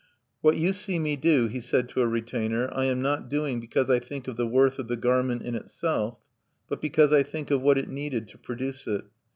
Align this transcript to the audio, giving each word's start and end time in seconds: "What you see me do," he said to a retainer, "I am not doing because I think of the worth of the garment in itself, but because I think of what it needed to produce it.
"What 0.41 0.57
you 0.57 0.73
see 0.73 0.97
me 0.97 1.15
do," 1.15 1.45
he 1.45 1.59
said 1.59 1.87
to 1.89 2.01
a 2.01 2.07
retainer, 2.07 2.71
"I 2.73 2.85
am 2.85 3.03
not 3.03 3.29
doing 3.29 3.59
because 3.59 3.87
I 3.87 3.99
think 3.99 4.27
of 4.27 4.35
the 4.35 4.47
worth 4.47 4.79
of 4.79 4.87
the 4.87 4.97
garment 4.97 5.43
in 5.43 5.53
itself, 5.53 6.17
but 6.67 6.81
because 6.81 7.13
I 7.13 7.21
think 7.21 7.51
of 7.51 7.61
what 7.61 7.77
it 7.77 7.87
needed 7.87 8.27
to 8.29 8.39
produce 8.39 8.87
it. 8.87 9.03